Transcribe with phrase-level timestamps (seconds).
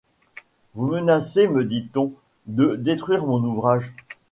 [0.73, 2.11] Vous menacez, me dit-on,
[2.47, 3.93] de détruire mon ouvrage?